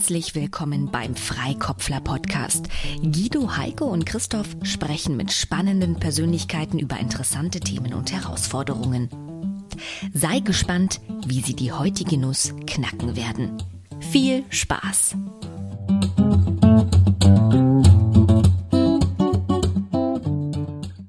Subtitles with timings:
[0.00, 2.70] Herzlich willkommen beim Freikopfler Podcast.
[3.02, 9.10] Guido, Heike und Christoph sprechen mit spannenden Persönlichkeiten über interessante Themen und Herausforderungen.
[10.14, 13.62] Sei gespannt, wie sie die heutige Nuss knacken werden.
[14.10, 15.16] Viel Spaß!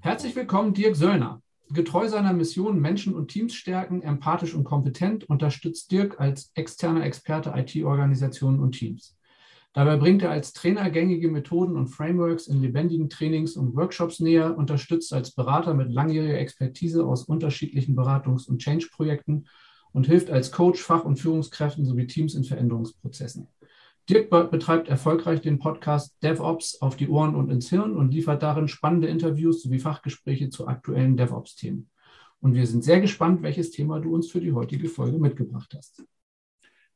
[0.02, 1.42] Herzlich willkommen, Dirk Söllner.
[1.74, 7.54] Getreu seiner Mission Menschen und Teams stärken, empathisch und kompetent, unterstützt Dirk als externer Experte
[7.56, 9.16] IT-Organisationen und Teams.
[9.74, 14.58] Dabei bringt er als Trainer gängige Methoden und Frameworks in lebendigen Trainings und Workshops näher,
[14.58, 19.46] unterstützt als Berater mit langjähriger Expertise aus unterschiedlichen Beratungs- und Change-Projekten
[19.94, 23.48] und hilft als Coach Fach- und Führungskräften sowie Teams in Veränderungsprozessen.
[24.12, 28.68] Dirk betreibt erfolgreich den Podcast DevOps auf die Ohren und ins Hirn und liefert darin
[28.68, 31.90] spannende Interviews sowie Fachgespräche zu aktuellen DevOps-Themen.
[32.42, 36.04] Und wir sind sehr gespannt, welches Thema du uns für die heutige Folge mitgebracht hast.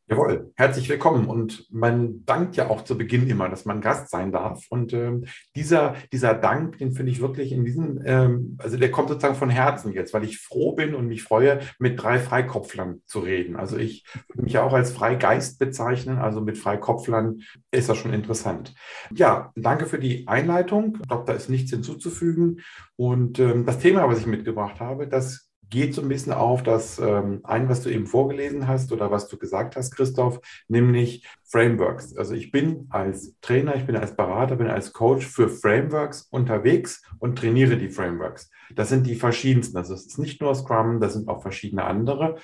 [0.08, 1.25] Jawohl, herzlich willkommen.
[1.25, 4.66] Und man dankt ja auch zu Beginn immer, dass man Gast sein darf.
[4.70, 5.25] Und ähm,
[5.56, 9.50] dieser, dieser Dank, den finde ich wirklich in diesem, ähm, also der kommt sozusagen von
[9.50, 13.56] Herzen jetzt, weil ich froh bin und mich freue, mit drei Freikopflern zu reden.
[13.56, 17.40] Also ich würde mich auch als Freigeist bezeichnen, also mit Freikopflern
[17.72, 18.75] ist das schon interessant.
[19.12, 21.00] Ja, danke für die Einleitung.
[21.02, 22.62] Ich glaube, da ist nichts hinzuzufügen.
[22.95, 26.99] Und ähm, das Thema, was ich mitgebracht habe, das geht so ein bisschen auf das
[26.99, 32.16] ähm, ein, was du eben vorgelesen hast oder was du gesagt hast, Christoph, nämlich Frameworks.
[32.16, 37.03] Also ich bin als Trainer, ich bin als Berater, bin als Coach für Frameworks unterwegs
[37.19, 38.49] und trainiere die Frameworks.
[38.75, 39.77] Das sind die verschiedensten.
[39.77, 42.38] Also es ist nicht nur Scrum, das sind auch verschiedene andere.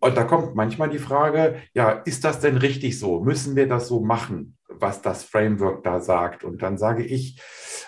[0.00, 3.20] Und da kommt manchmal die Frage, ja, ist das denn richtig so?
[3.20, 6.44] Müssen wir das so machen, was das Framework da sagt?
[6.44, 7.40] Und dann sage ich,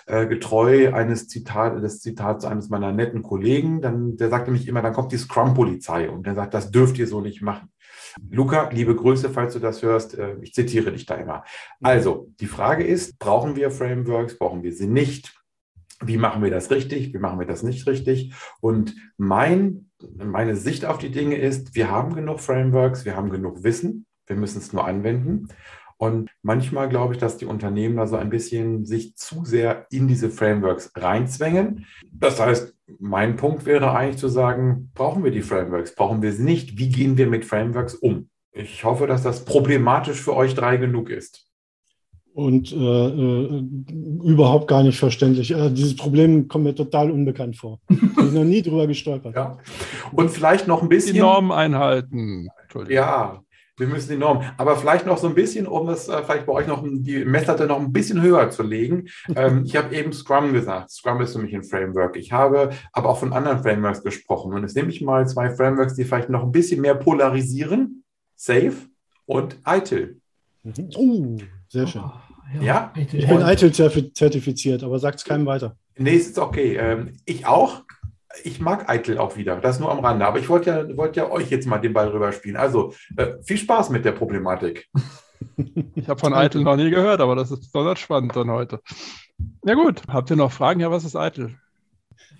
[0.07, 4.81] äh, getreu eines Zitat, des Zitats eines meiner netten Kollegen, dann, der sagt nämlich immer,
[4.81, 7.71] dann kommt die Scrum-Polizei und der sagt, das dürft ihr so nicht machen.
[8.29, 10.17] Luca, liebe Grüße, falls du das hörst.
[10.17, 11.43] Äh, ich zitiere dich da immer.
[11.81, 14.37] Also, die Frage ist, brauchen wir Frameworks?
[14.37, 15.35] Brauchen wir sie nicht?
[16.03, 17.13] Wie machen wir das richtig?
[17.13, 18.33] Wie machen wir das nicht richtig?
[18.59, 23.63] Und mein meine Sicht auf die Dinge ist, wir haben genug Frameworks, wir haben genug
[23.63, 25.47] Wissen, wir müssen es nur anwenden.
[25.97, 30.07] Und manchmal glaube ich, dass die Unternehmen da so ein bisschen sich zu sehr in
[30.07, 31.85] diese Frameworks reinzwängen.
[32.11, 36.43] Das heißt, mein Punkt wäre eigentlich zu sagen, brauchen wir die Frameworks, brauchen wir sie
[36.43, 36.77] nicht?
[36.77, 38.29] Wie gehen wir mit Frameworks um?
[38.51, 41.47] Ich hoffe, dass das problematisch für euch drei genug ist
[42.37, 43.63] und äh, äh,
[44.23, 45.55] überhaupt gar nicht verständlich.
[45.55, 47.79] Also dieses Problem kommt mir total unbekannt vor.
[47.89, 49.35] Ich bin noch nie drüber gestolpert.
[49.35, 49.57] Ja.
[50.11, 51.15] Und vielleicht noch ein bisschen.
[51.15, 52.47] Die Normen einhalten.
[52.89, 53.41] Ja,
[53.77, 54.49] wir müssen die Normen.
[54.57, 57.67] Aber vielleicht noch so ein bisschen, um es äh, vielleicht bei euch noch die Messlatte
[57.67, 59.07] noch ein bisschen höher zu legen.
[59.35, 60.89] ähm, ich habe eben Scrum gesagt.
[60.91, 62.17] Scrum ist für mich ein Framework.
[62.17, 64.53] Ich habe aber auch von anderen Frameworks gesprochen.
[64.53, 68.03] Und jetzt nehme ich mal zwei Frameworks, die vielleicht noch ein bisschen mehr polarisieren.
[68.35, 68.73] Safe
[69.25, 70.19] und ITIL.
[70.63, 70.89] Mhm.
[70.95, 71.37] Oh,
[71.69, 72.01] sehr schön.
[72.03, 72.11] Oh.
[72.55, 72.93] Ja, ja.
[72.95, 73.73] ich bin ITIL
[74.13, 75.75] zertifiziert, aber sagt es keinem weiter.
[75.97, 76.77] Nee, ist okay.
[76.77, 77.83] Ähm, ich auch.
[78.43, 79.57] Ich mag ITIL auch wieder.
[79.57, 80.25] Das nur am Rande.
[80.25, 82.57] Aber ich wollte ja, wollt ja euch jetzt mal den Ball rüberspielen.
[82.57, 84.87] Also äh, viel Spaß mit der Problematik.
[85.93, 88.79] Ich habe von ITIL noch nie gehört, aber das ist besonders spannend dann heute.
[89.65, 90.79] Ja gut, habt ihr noch Fragen?
[90.79, 91.55] Ja, was ist ITIL?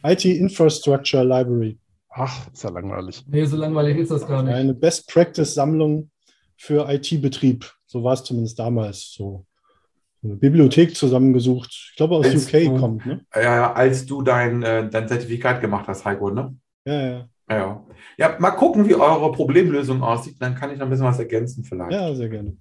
[0.04, 1.80] IT Infrastructure Library.
[2.10, 3.24] Ach, ist ja langweilig.
[3.28, 4.54] Nee, so langweilig ist das gar nicht.
[4.54, 6.10] Eine Best Practice Sammlung
[6.58, 7.72] für IT-Betrieb.
[7.86, 9.46] So war es zumindest damals so
[10.28, 11.70] eine Bibliothek zusammengesucht.
[11.92, 13.06] Ich glaube, aus als UK du, kommt.
[13.06, 13.26] Ne?
[13.36, 16.56] Ja, als du dein, äh, dein Zertifikat gemacht hast, Heiko, ne?
[16.86, 17.30] Ja, ja.
[17.50, 17.86] Ja.
[18.18, 20.36] ja, mal gucken, wie eure Problemlösung aussieht.
[20.40, 21.94] Dann kann ich noch ein bisschen was ergänzen vielleicht.
[21.94, 22.58] Ja, sehr gerne.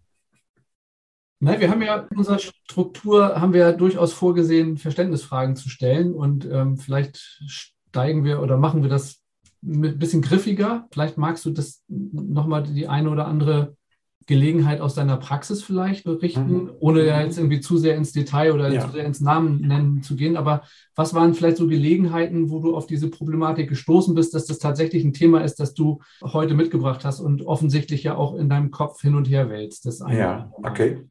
[1.38, 6.14] Nein, wir haben ja in unserer Struktur haben wir ja durchaus vorgesehen, Verständnisfragen zu stellen
[6.14, 9.22] und ähm, vielleicht steigen wir oder machen wir das
[9.62, 10.86] ein bisschen griffiger.
[10.92, 13.76] Vielleicht magst du das nochmal die eine oder andere
[14.26, 16.70] Gelegenheit aus deiner Praxis vielleicht berichten, mhm.
[16.80, 18.84] ohne ja jetzt irgendwie zu sehr ins Detail oder ja.
[18.84, 20.36] zu sehr ins Namen nennen zu gehen.
[20.36, 20.62] Aber
[20.96, 25.04] was waren vielleicht so Gelegenheiten, wo du auf diese Problematik gestoßen bist, dass das tatsächlich
[25.04, 29.00] ein Thema ist, das du heute mitgebracht hast und offensichtlich ja auch in deinem Kopf
[29.00, 29.86] hin und her wälzt?
[29.86, 31.04] Das ja, okay.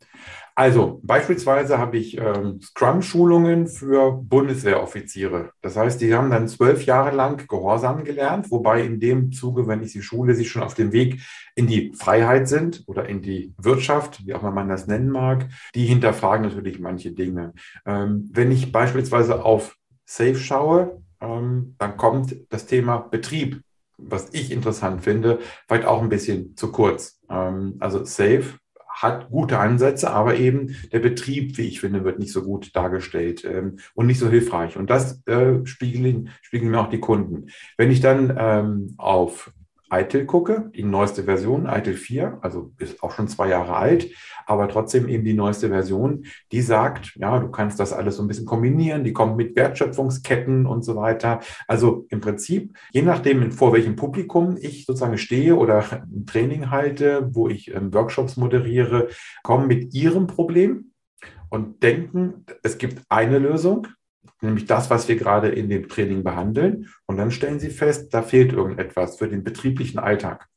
[0.57, 5.51] Also beispielsweise habe ich ähm, Scrum-Schulungen für Bundeswehroffiziere.
[5.61, 9.83] Das heißt, die haben dann zwölf Jahre lang Gehorsam gelernt, wobei in dem Zuge, wenn
[9.83, 11.19] ich sie schule, sie schon auf dem Weg
[11.55, 15.45] in die Freiheit sind oder in die Wirtschaft, wie auch immer man das nennen mag.
[15.75, 17.53] Die hinterfragen natürlich manche Dinge.
[17.85, 19.75] Ähm, wenn ich beispielsweise auf
[20.05, 23.61] Safe schaue, ähm, dann kommt das Thema Betrieb
[23.97, 27.21] was ich interessant finde, vielleicht auch ein bisschen zu kurz.
[27.29, 28.43] Ähm, also Safe
[28.95, 33.43] hat gute Ansätze, aber eben der Betrieb, wie ich finde, wird nicht so gut dargestellt
[33.45, 34.77] ähm, und nicht so hilfreich.
[34.77, 37.47] Und das äh, spiegeln, spiegeln mir auch die Kunden.
[37.77, 39.51] Wenn ich dann ähm, auf
[39.91, 44.09] ITIL gucke, die neueste Version, ITIL 4, also ist auch schon zwei Jahre alt,
[44.45, 48.27] aber trotzdem eben die neueste Version, die sagt, ja, du kannst das alles so ein
[48.27, 51.39] bisschen kombinieren, die kommt mit Wertschöpfungsketten und so weiter.
[51.67, 57.29] Also im Prinzip, je nachdem, vor welchem Publikum ich sozusagen stehe oder ein Training halte,
[57.33, 59.09] wo ich ähm, Workshops moderiere,
[59.43, 60.91] kommen mit ihrem Problem
[61.49, 63.87] und denken, es gibt eine Lösung,
[64.45, 66.87] nämlich das, was wir gerade in dem Training behandeln.
[67.05, 70.47] Und dann stellen sie fest, da fehlt irgendetwas für den betrieblichen Alltag.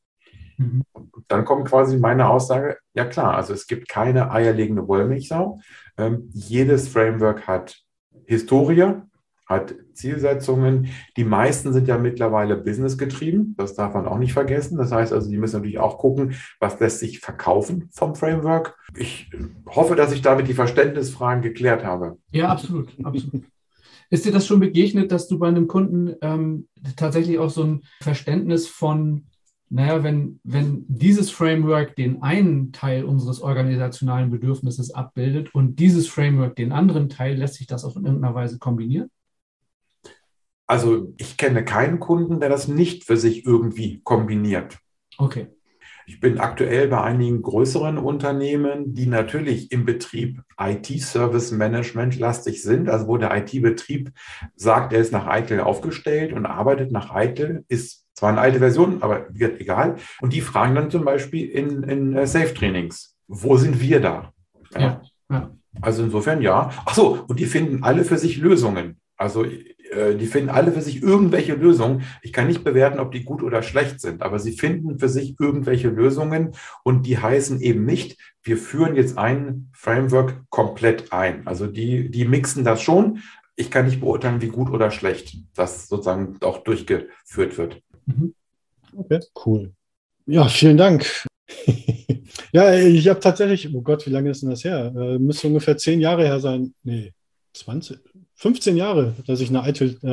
[0.57, 0.83] Mhm.
[1.27, 5.59] Dann kommt quasi meine Aussage, ja klar, also es gibt keine eierlegende Wollmilchsau.
[5.97, 7.81] Ähm, jedes Framework hat
[8.25, 9.01] Historie,
[9.49, 10.89] hat Zielsetzungen.
[11.17, 13.55] Die meisten sind ja mittlerweile businessgetrieben.
[13.57, 14.77] Das darf man auch nicht vergessen.
[14.77, 18.77] Das heißt also, die müssen natürlich auch gucken, was lässt sich verkaufen vom Framework.
[18.95, 19.31] Ich
[19.67, 22.17] hoffe, dass ich damit die Verständnisfragen geklärt habe.
[22.31, 23.43] Ja, absolut, absolut.
[24.09, 27.81] Ist dir das schon begegnet, dass du bei einem Kunden ähm, tatsächlich auch so ein
[28.01, 29.27] Verständnis von,
[29.69, 36.55] naja, wenn, wenn dieses Framework den einen Teil unseres organisationalen Bedürfnisses abbildet und dieses Framework
[36.55, 39.11] den anderen Teil, lässt sich das auf irgendeiner Weise kombinieren?
[40.65, 44.77] Also ich kenne keinen Kunden, der das nicht für sich irgendwie kombiniert.
[45.17, 45.47] Okay.
[46.09, 52.89] Ich bin aktuell bei einigen größeren Unternehmen, die natürlich im Betrieb IT-Service Management lastig sind,
[52.89, 54.11] also wo der IT-Betrieb
[54.55, 59.03] sagt, er ist nach ITIL aufgestellt und arbeitet nach ITIL, ist zwar eine alte Version,
[59.03, 59.97] aber wird egal.
[60.19, 64.33] Und die fragen dann zum Beispiel in, in äh, Safe-Trainings, wo sind wir da?
[64.75, 65.03] Ja.
[65.29, 65.51] ja.
[65.79, 66.71] Also insofern ja.
[66.87, 68.99] Ach so, und die finden alle für sich Lösungen.
[69.15, 69.45] Also
[70.17, 72.03] die finden alle für sich irgendwelche Lösungen.
[72.21, 75.35] Ich kann nicht bewerten, ob die gut oder schlecht sind, aber sie finden für sich
[75.39, 76.53] irgendwelche Lösungen
[76.83, 81.47] und die heißen eben nicht, wir führen jetzt ein Framework komplett ein.
[81.47, 83.19] Also die, die mixen das schon.
[83.55, 87.81] Ich kann nicht beurteilen, wie gut oder schlecht das sozusagen auch durchgeführt wird.
[88.05, 88.33] Mhm.
[88.95, 89.73] Okay, cool.
[90.25, 91.05] Ja, vielen Dank.
[92.51, 94.93] ja, ich habe tatsächlich, oh Gott, wie lange ist denn das her?
[94.95, 96.73] Äh, müsste ungefähr zehn Jahre her sein.
[96.83, 97.13] Nee,
[97.53, 97.99] 20,
[98.39, 100.07] 15 Jahre, dass ich eine ITIL äh,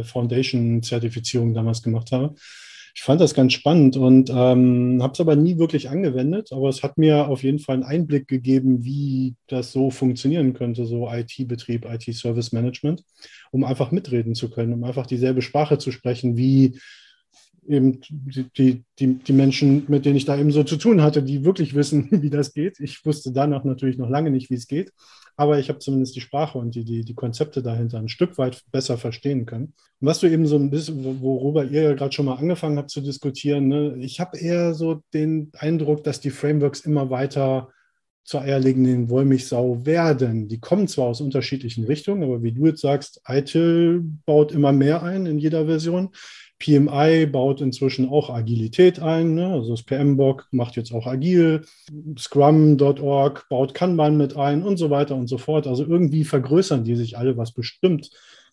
[0.00, 2.34] äh, Foundation Zertifizierung damals gemacht habe.
[2.94, 6.52] Ich fand das ganz spannend und ähm, habe es aber nie wirklich angewendet.
[6.52, 10.86] Aber es hat mir auf jeden Fall einen Einblick gegeben, wie das so funktionieren könnte,
[10.86, 13.02] so IT-Betrieb, IT-Service Management,
[13.50, 16.78] um einfach mitreden zu können, um einfach dieselbe Sprache zu sprechen, wie
[17.66, 21.44] eben die, die, die Menschen, mit denen ich da eben so zu tun hatte, die
[21.44, 22.80] wirklich wissen, wie das geht.
[22.80, 24.92] Ich wusste danach natürlich noch lange nicht, wie es geht
[25.36, 28.62] aber ich habe zumindest die Sprache und die, die, die Konzepte dahinter ein Stück weit
[28.70, 29.74] besser verstehen können.
[30.00, 32.90] Und was du eben so ein bisschen, worüber ihr ja gerade schon mal angefangen habt
[32.90, 37.70] zu diskutieren, ne, ich habe eher so den Eindruck, dass die Frameworks immer weiter
[38.24, 40.48] zur eierlegenden Wollmilchsau werden.
[40.48, 45.02] Die kommen zwar aus unterschiedlichen Richtungen, aber wie du jetzt sagst, ITIL baut immer mehr
[45.02, 46.10] ein in jeder Version.
[46.62, 49.34] PMI baut inzwischen auch Agilität ein.
[49.34, 49.48] Ne?
[49.48, 51.64] Also das PMBOK macht jetzt auch agil.
[52.16, 55.66] Scrum.org baut Kanban mit ein und so weiter und so fort.
[55.66, 58.10] Also irgendwie vergrößern die sich alle, was bestimmt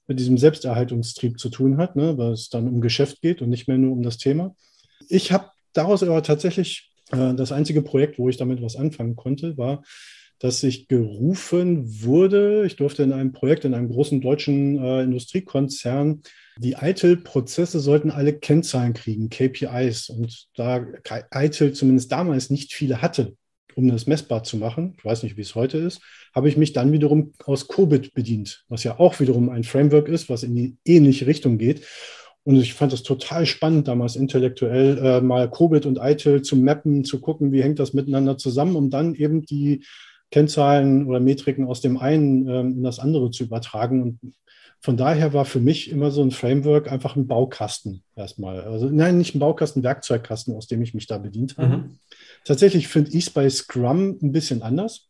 [0.07, 2.17] mit diesem Selbsterhaltungstrieb zu tun hat, ne?
[2.17, 4.55] weil es dann um Geschäft geht und nicht mehr nur um das Thema.
[5.07, 9.55] Ich habe daraus aber tatsächlich äh, das einzige Projekt, wo ich damit was anfangen konnte,
[9.55, 9.83] war,
[10.39, 12.65] dass ich gerufen wurde.
[12.65, 16.21] Ich durfte in einem Projekt in einem großen deutschen äh, Industriekonzern
[16.59, 20.09] die ITIL-Prozesse sollten alle Kennzahlen kriegen, KPIs.
[20.09, 20.85] Und da
[21.33, 23.37] ITIL zumindest damals nicht viele hatte,
[23.75, 26.01] um das messbar zu machen, ich weiß nicht, wie es heute ist,
[26.35, 30.27] habe ich mich dann wiederum aus COBIT bedient, was ja auch wiederum ein Framework ist,
[30.29, 31.87] was in die ähnliche Richtung geht.
[32.43, 37.05] Und ich fand das total spannend, damals intellektuell äh, mal COBIT und ITIL zu mappen,
[37.05, 39.85] zu gucken, wie hängt das miteinander zusammen, um dann eben die
[40.31, 44.01] Kennzahlen oder Metriken aus dem einen ähm, in das andere zu übertragen.
[44.03, 44.35] Und
[44.81, 48.61] von daher war für mich immer so ein Framework einfach ein Baukasten erstmal.
[48.61, 51.77] Also nein, nicht ein Baukasten, ein Werkzeugkasten, aus dem ich mich da bedient habe.
[51.77, 51.99] Mhm.
[52.45, 55.09] Tatsächlich finde ich es bei Scrum ein bisschen anders,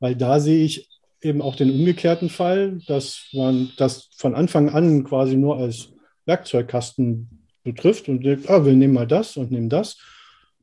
[0.00, 0.88] weil da sehe ich
[1.22, 5.92] eben auch den umgekehrten Fall, dass man das von Anfang an quasi nur als
[6.24, 9.96] Werkzeugkasten betrifft und denkt, ah, wir nehmen mal das und nehmen das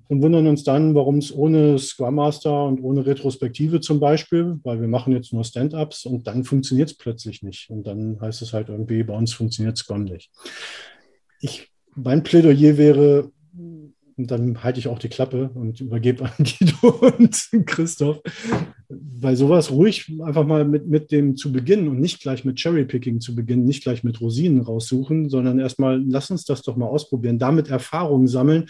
[0.07, 4.81] und wundern uns dann, warum es ohne Scrum Master und ohne Retrospektive zum Beispiel, weil
[4.81, 7.69] wir machen jetzt nur Stand-ups und dann funktioniert es plötzlich nicht.
[7.69, 10.29] Und dann heißt es halt irgendwie, bei uns funktioniert Scrum nicht.
[11.39, 13.31] Ich, mein Plädoyer wäre,
[14.15, 18.21] und dann halte ich auch die Klappe und übergebe an Guido und Christoph,
[18.89, 23.21] bei sowas ruhig einfach mal mit, mit dem zu beginnen und nicht gleich mit Cherrypicking
[23.21, 27.39] zu beginnen, nicht gleich mit Rosinen raussuchen, sondern erstmal, lass uns das doch mal ausprobieren,
[27.39, 28.67] damit Erfahrungen sammeln,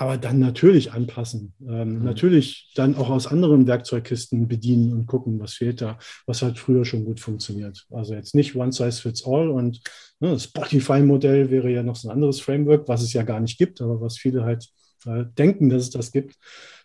[0.00, 1.52] aber dann natürlich anpassen.
[1.60, 2.04] Ähm, mhm.
[2.04, 6.86] Natürlich dann auch aus anderen Werkzeugkisten bedienen und gucken, was fehlt da, was hat früher
[6.86, 7.86] schon gut funktioniert.
[7.90, 9.82] Also jetzt nicht One Size Fits All und
[10.18, 13.58] ne, das Spotify-Modell wäre ja noch so ein anderes Framework, was es ja gar nicht
[13.58, 14.70] gibt, aber was viele halt
[15.04, 16.36] äh, denken, dass es das gibt,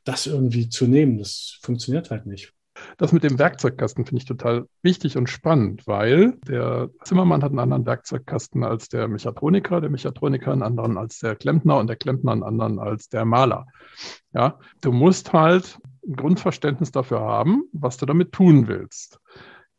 [0.03, 1.17] das irgendwie zu nehmen.
[1.17, 2.51] Das funktioniert halt nicht.
[2.97, 7.59] Das mit dem Werkzeugkasten finde ich total wichtig und spannend, weil der Zimmermann hat einen
[7.59, 12.31] anderen Werkzeugkasten als der Mechatroniker, der Mechatroniker einen anderen als der Klempner und der Klempner
[12.31, 13.67] einen anderen als der Maler.
[14.33, 19.19] Ja, du musst halt ein Grundverständnis dafür haben, was du damit tun willst.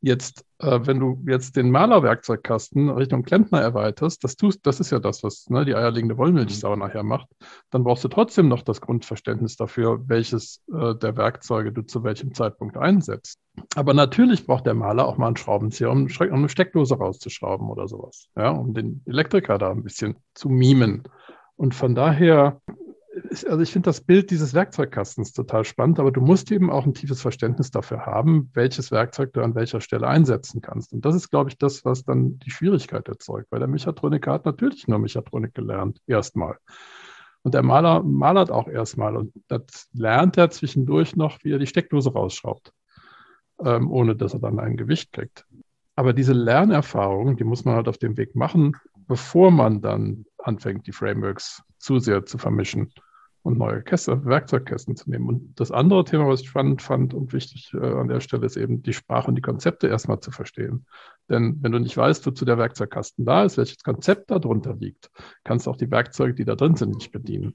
[0.07, 5.01] Jetzt, äh, wenn du jetzt den Malerwerkzeugkasten Richtung Klempner erweiterst, das tust, das ist ja
[5.01, 6.83] das, was ne, die eierlegende Wollmilchsau mhm.
[6.83, 7.27] nachher macht,
[7.71, 12.35] dann brauchst du trotzdem noch das Grundverständnis dafür, welches äh, der Werkzeuge du zu welchem
[12.35, 13.41] Zeitpunkt einsetzt.
[13.75, 17.89] Aber natürlich braucht der Maler auch mal einen Schraubenzieher, um, um eine Steckdose rauszuschrauben oder
[17.89, 21.03] sowas, ja, um den Elektriker da ein bisschen zu mimen.
[21.57, 22.61] Und von daher
[23.31, 26.95] also ich finde das Bild dieses Werkzeugkastens total spannend, aber du musst eben auch ein
[26.95, 30.93] tiefes Verständnis dafür haben, welches Werkzeug du an welcher Stelle einsetzen kannst.
[30.93, 34.45] Und das ist, glaube ich, das, was dann die Schwierigkeit erzeugt, weil der Mechatroniker hat
[34.45, 36.57] natürlich nur Mechatronik gelernt, erstmal.
[37.43, 41.69] Und der Maler malert auch erstmal und das lernt er zwischendurch noch, wie er die
[41.69, 42.73] Steckdose rausschraubt,
[43.61, 45.47] ähm, ohne dass er dann ein Gewicht kriegt.
[45.95, 50.87] Aber diese Lernerfahrung, die muss man halt auf dem Weg machen, bevor man dann anfängt,
[50.87, 52.93] die Frameworks zu sehr zu vermischen
[53.47, 55.29] und neue Käste, Werkzeugkästen zu nehmen.
[55.29, 58.57] Und das andere Thema, was ich spannend fand und wichtig äh, an der Stelle, ist
[58.57, 60.85] eben die Sprache und die Konzepte erstmal zu verstehen.
[61.31, 65.13] Denn wenn du nicht weißt, wozu der Werkzeugkasten da ist, welches Konzept darunter liegt,
[65.45, 67.55] kannst du auch die Werkzeuge, die da drin sind, nicht bedienen.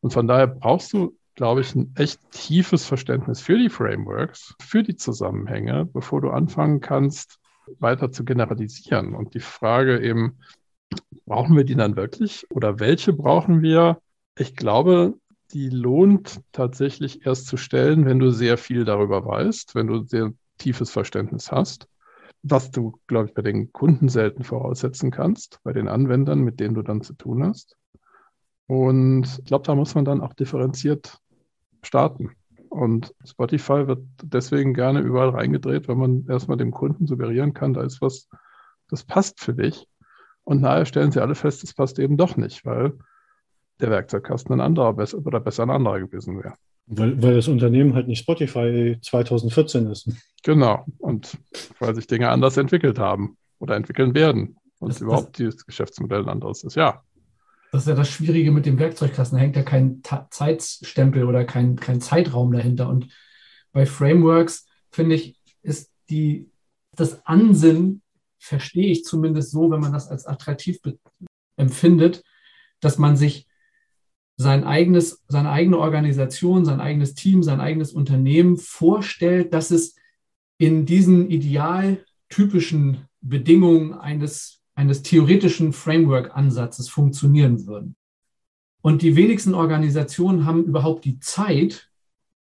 [0.00, 4.84] Und von daher brauchst du, glaube ich, ein echt tiefes Verständnis für die Frameworks, für
[4.84, 7.40] die Zusammenhänge, bevor du anfangen kannst,
[7.80, 9.16] weiter zu generalisieren.
[9.16, 10.38] Und die Frage eben,
[11.26, 13.98] brauchen wir die dann wirklich oder welche brauchen wir?
[14.36, 15.14] Ich glaube,
[15.52, 20.32] die lohnt tatsächlich erst zu stellen, wenn du sehr viel darüber weißt, wenn du sehr
[20.58, 21.88] tiefes Verständnis hast,
[22.42, 26.74] was du, glaube ich, bei den Kunden selten voraussetzen kannst, bei den Anwendern, mit denen
[26.74, 27.76] du dann zu tun hast.
[28.66, 31.18] Und ich glaube, da muss man dann auch differenziert
[31.82, 32.32] starten.
[32.68, 37.82] Und Spotify wird deswegen gerne überall reingedreht, wenn man erstmal dem Kunden suggerieren kann, da
[37.82, 38.28] ist was,
[38.88, 39.86] das passt für dich.
[40.42, 42.98] Und nachher stellen sie alle fest, das passt eben doch nicht, weil
[43.84, 46.54] der Werkzeugkasten ein anderer oder besser ein anderer gewesen wäre.
[46.86, 50.10] Weil, weil das Unternehmen halt nicht Spotify 2014 ist.
[50.42, 50.84] Genau.
[50.98, 51.38] Und
[51.78, 54.56] weil sich Dinge anders entwickelt haben oder entwickeln werden.
[54.80, 56.76] Und das, überhaupt das, dieses Geschäftsmodell ein anderes ist.
[56.76, 57.02] Ja.
[57.72, 59.38] Das ist ja das Schwierige mit dem Werkzeugkasten.
[59.38, 62.88] Da hängt ja kein Ta Zeitstempel oder kein, kein Zeitraum dahinter.
[62.88, 63.08] Und
[63.72, 66.50] bei Frameworks, finde ich, ist die,
[66.92, 68.02] das Ansinnen,
[68.38, 70.78] verstehe ich zumindest so, wenn man das als attraktiv
[71.56, 72.22] empfindet,
[72.80, 73.48] dass man sich
[74.36, 79.94] sein eigenes, seine eigene Organisation, sein eigenes Team, sein eigenes Unternehmen vorstellt, dass es
[80.58, 87.96] in diesen idealtypischen Bedingungen eines, eines theoretischen Framework-Ansatzes funktionieren würden.
[88.82, 91.88] Und die wenigsten Organisationen haben überhaupt die Zeit,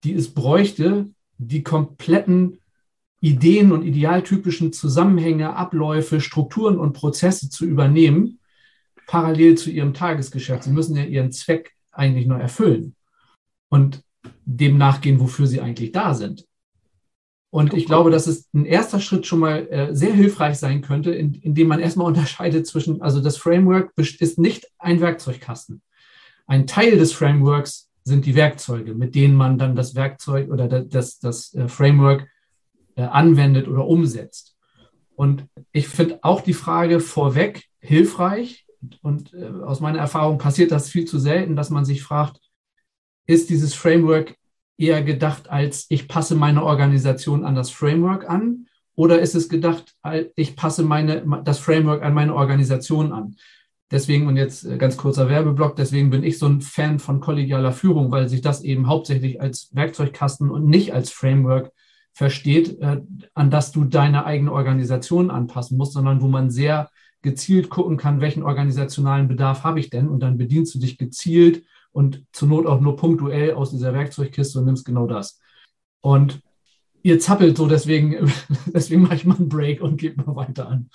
[0.05, 2.59] die es bräuchte, die kompletten
[3.21, 8.39] Ideen und idealtypischen Zusammenhänge, Abläufe, Strukturen und Prozesse zu übernehmen,
[9.09, 10.63] parallel zu ihrem Tagesgeschäft.
[10.63, 12.95] Sie müssen ja ihren Zweck eigentlich nur erfüllen
[13.69, 14.03] und
[14.45, 16.47] dem nachgehen, wofür sie eigentlich da sind.
[17.51, 21.13] Und ich glaube, dass es ein erster Schritt schon mal äh, sehr hilfreich sein könnte,
[21.13, 25.83] in, indem man erstmal unterscheidet zwischen, also das Framework ist nicht ein Werkzeugkasten.
[26.47, 30.89] Ein Teil des Frameworks sind die Werkzeuge, mit denen man dann das Werkzeug oder das,
[30.89, 32.29] das, das äh, Framework
[32.97, 34.57] äh, anwendet oder umsetzt.
[35.15, 38.67] Und ich finde auch die Frage vorweg hilfreich,
[39.03, 42.41] und äh, aus meiner Erfahrung passiert das viel zu selten, dass man sich fragt,
[43.27, 44.37] ist dieses Framework
[44.77, 49.95] eher gedacht als ich passe meine Organisation an das Framework an oder ist es gedacht,
[50.35, 53.37] ich passe meine, das Framework an meine Organisation an?
[53.91, 57.73] Deswegen, und jetzt äh, ganz kurzer Werbeblock, deswegen bin ich so ein Fan von kollegialer
[57.73, 61.71] Führung, weil sich das eben hauptsächlich als Werkzeugkasten und nicht als Framework
[62.13, 63.01] versteht, äh,
[63.35, 66.91] an das du deine eigene Organisation anpassen musst, sondern wo man sehr
[67.29, 71.63] gezielt gucken kann, welchen organisationalen Bedarf habe ich denn und dann bedienst du dich gezielt
[71.93, 75.39] und zur Not auch nur punktuell aus dieser Werkzeugkiste und nimmst genau das.
[76.01, 76.41] Und
[77.03, 78.33] ihr zappelt so, deswegen,
[78.67, 80.89] deswegen mache ich mal einen Break und gebe mal weiter an,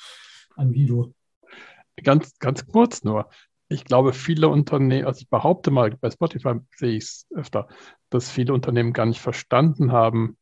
[0.55, 1.13] an Guido.
[2.03, 3.29] Ganz, ganz kurz nur.
[3.69, 7.67] Ich glaube, viele Unternehmen, also ich behaupte mal, bei Spotify sehe ich es öfter,
[8.09, 10.35] dass viele Unternehmen gar nicht verstanden haben,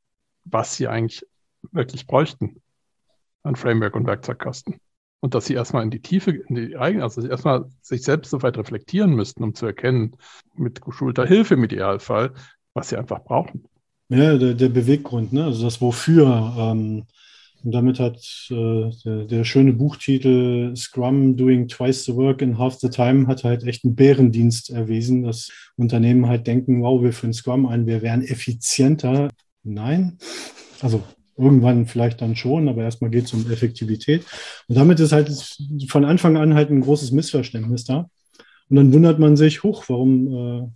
[0.46, 1.26] was sie eigentlich
[1.74, 2.62] wirklich bräuchten
[3.44, 4.80] an Framework und Werkzeugkasten
[5.22, 8.42] und dass sie erstmal in die Tiefe, in die eigene, also erstmal sich selbst so
[8.42, 10.18] weit reflektieren müssten, um zu erkennen,
[10.56, 12.32] mit geschulter Hilfe im Idealfall,
[12.74, 13.66] was sie einfach brauchen.
[14.10, 15.46] Ja, der, der Beweggrund, ne?
[15.46, 16.54] also das Wofür.
[16.58, 17.06] Ähm,
[17.64, 18.18] Und damit hat
[18.50, 23.44] äh, der, der, schöne Buchtitel Scrum Doing Twice the Work in Half the Time hat
[23.44, 28.02] halt echt einen Bärendienst erwiesen, dass Unternehmen halt denken, wow, wir führen Scrum ein, wir
[28.02, 29.30] wären effizienter.
[29.64, 30.18] Nein,
[30.82, 31.04] also
[31.38, 34.26] irgendwann vielleicht dann schon, aber erstmal geht es um Effektivität.
[34.68, 35.32] Und damit ist halt
[35.88, 38.10] von Anfang an halt ein großes Missverständnis da.
[38.70, 40.28] Und dann wundert man sich, hoch, warum
[40.64, 40.68] äh,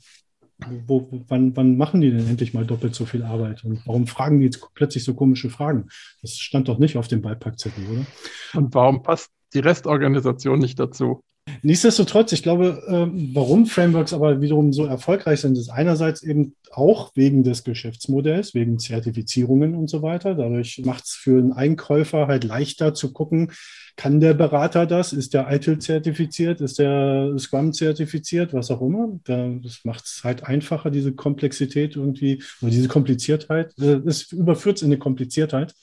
[0.87, 3.63] wo, wann, wann machen die denn endlich mal doppelt so viel Arbeit?
[3.63, 5.89] Und warum fragen die jetzt plötzlich so komische Fragen?
[6.21, 8.05] Das stand doch nicht auf dem Beipackzettel, oder?
[8.53, 11.21] Und warum passt die Restorganisation nicht dazu?
[11.61, 17.11] Nichtsdestotrotz, ich glaube, äh, warum Frameworks aber wiederum so erfolgreich sind, ist einerseits eben auch
[17.15, 20.33] wegen des Geschäftsmodells, wegen Zertifizierungen und so weiter.
[20.33, 23.51] Dadurch macht es für einen Einkäufer halt leichter zu gucken,
[23.95, 25.13] kann der Berater das?
[25.13, 26.61] Ist der ITIL zertifiziert?
[26.61, 28.53] Ist der Scrum zertifiziert?
[28.53, 29.19] Was auch immer.
[29.23, 33.73] Das macht es halt einfacher, diese Komplexität irgendwie, oder diese Kompliziertheit.
[33.79, 35.73] Äh, es überführt es in eine Kompliziertheit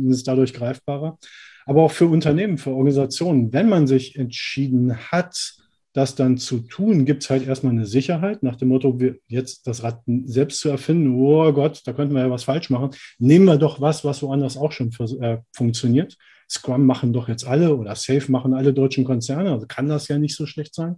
[0.00, 1.18] und ist dadurch greifbarer.
[1.66, 5.54] Aber auch für Unternehmen, für Organisationen, wenn man sich entschieden hat,
[5.92, 9.66] das dann zu tun, gibt es halt erstmal eine Sicherheit nach dem Motto, wir jetzt
[9.66, 12.90] das Rad selbst zu erfinden, oh Gott, da könnten wir ja was falsch machen.
[13.18, 16.16] Nehmen wir doch was, was woanders auch schon äh, funktioniert.
[16.48, 20.18] Scrum machen doch jetzt alle oder Safe machen alle deutschen Konzerne, also kann das ja
[20.18, 20.96] nicht so schlecht sein.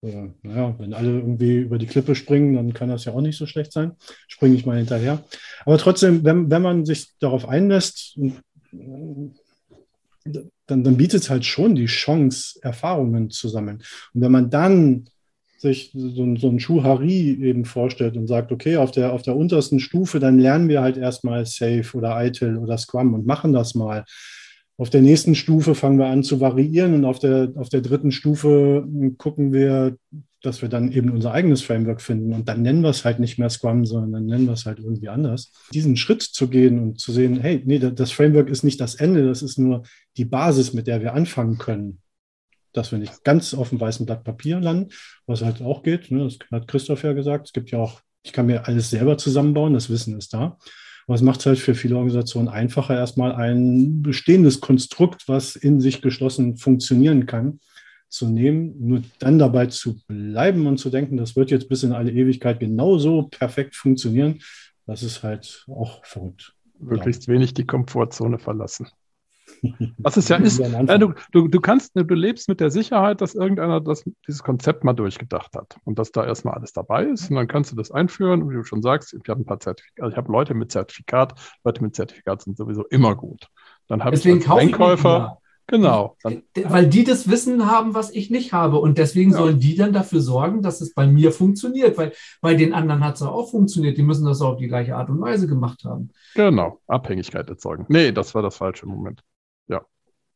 [0.00, 3.36] Oder, naja, wenn alle irgendwie über die Klippe springen, dann kann das ja auch nicht
[3.36, 3.92] so schlecht sein.
[4.28, 5.24] Springe ich mal hinterher.
[5.64, 8.16] Aber trotzdem, wenn, wenn man sich darauf einlässt,
[10.24, 13.82] dann, dann bietet es halt schon die Chance, Erfahrungen zu sammeln.
[14.14, 15.08] Und wenn man dann
[15.58, 19.80] sich so, so ein Schuhari eben vorstellt und sagt, okay, auf der, auf der untersten
[19.80, 24.04] Stufe, dann lernen wir halt erstmal Safe oder ITIL oder Scrum und machen das mal.
[24.76, 28.12] Auf der nächsten Stufe fangen wir an zu variieren und auf der, auf der dritten
[28.12, 28.86] Stufe
[29.18, 29.96] gucken wir,
[30.42, 32.32] dass wir dann eben unser eigenes Framework finden.
[32.32, 34.78] Und dann nennen wir es halt nicht mehr Scrum, sondern dann nennen wir es halt
[34.78, 35.52] irgendwie anders.
[35.72, 39.26] Diesen Schritt zu gehen und zu sehen, hey, nee, das Framework ist nicht das Ende,
[39.26, 39.82] das ist nur
[40.16, 41.98] die Basis, mit der wir anfangen können.
[42.72, 44.92] Dass wir nicht ganz auf dem weißen Blatt Papier landen,
[45.26, 46.10] was halt auch geht.
[46.10, 46.24] Ne?
[46.24, 47.48] Das hat Christoph ja gesagt.
[47.48, 50.56] Es gibt ja auch, ich kann mir alles selber zusammenbauen, das Wissen ist da.
[51.08, 55.80] Aber es macht es halt für viele Organisationen einfacher, erstmal ein bestehendes Konstrukt, was in
[55.80, 57.60] sich geschlossen funktionieren kann,
[58.08, 61.92] zu nehmen, nur dann dabei zu bleiben und zu denken, das wird jetzt bis in
[61.92, 64.40] alle Ewigkeit genauso perfekt funktionieren.
[64.86, 66.54] Das ist halt auch verrückt.
[66.78, 68.88] Möglichst wenig die Komfortzone verlassen.
[69.98, 73.34] Was es ja ist, äh, du, du, du, kannst, du lebst mit der Sicherheit, dass
[73.34, 77.30] irgendeiner das, dieses Konzept mal durchgedacht hat und dass da erstmal alles dabei ist.
[77.30, 78.42] Und dann kannst du das einführen.
[78.42, 80.72] Und wie du schon sagst, ich habe ein paar Zertifikate, also ich habe Leute mit
[80.72, 83.48] Zertifikat, Leute mit Zertifikat sind sowieso immer gut.
[83.88, 85.38] Dann habe ich als Einkäufer.
[85.68, 86.16] Genau.
[86.22, 88.78] Dann, Weil die das Wissen haben, was ich nicht habe.
[88.78, 89.38] Und deswegen ja.
[89.38, 91.98] sollen die dann dafür sorgen, dass es bei mir funktioniert.
[91.98, 93.98] Weil bei den anderen hat es auch funktioniert.
[93.98, 96.10] Die müssen das auch auf die gleiche Art und Weise gemacht haben.
[96.34, 96.80] Genau.
[96.86, 97.84] Abhängigkeit erzeugen.
[97.88, 99.22] Nee, das war das falsche Moment.
[99.68, 99.82] Ja.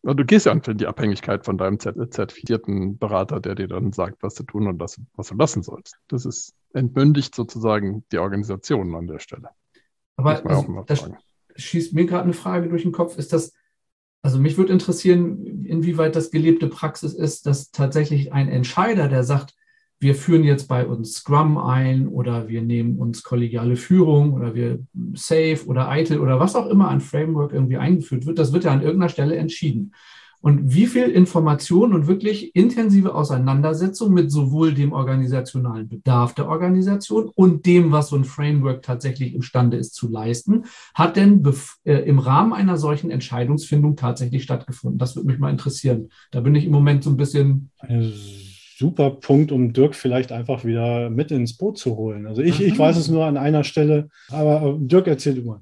[0.02, 4.34] Du gehst ja in die Abhängigkeit von deinem zertifizierten Berater, der dir dann sagt, was
[4.34, 5.96] du tun und was, was du lassen sollst.
[6.08, 9.48] Das ist entmündigt sozusagen die Organisation an der Stelle.
[10.16, 11.10] Aber also, das
[11.56, 13.16] schießt mir gerade eine Frage durch den Kopf.
[13.18, 13.52] Ist das,
[14.22, 19.54] also mich würde interessieren, inwieweit das gelebte Praxis ist, dass tatsächlich ein Entscheider, der sagt,
[19.98, 24.80] wir führen jetzt bei uns Scrum ein oder wir nehmen uns kollegiale Führung oder wir
[25.14, 28.72] Safe oder ITIL oder was auch immer an Framework irgendwie eingeführt wird, das wird ja
[28.72, 29.92] an irgendeiner Stelle entschieden.
[30.42, 37.30] Und wie viel Information und wirklich intensive Auseinandersetzung mit sowohl dem organisationalen Bedarf der Organisation
[37.34, 41.42] und dem, was so ein Framework tatsächlich imstande ist zu leisten, hat denn
[41.84, 44.98] äh, im Rahmen einer solchen Entscheidungsfindung tatsächlich stattgefunden?
[44.98, 46.08] Das würde mich mal interessieren.
[46.32, 47.70] Da bin ich im Moment so ein bisschen.
[47.78, 48.10] Also
[48.78, 52.26] super Punkt, um Dirk vielleicht einfach wieder mit ins Boot zu holen.
[52.26, 55.60] Also ich, ich weiß es nur an einer Stelle, aber äh, Dirk, erzähl du mal.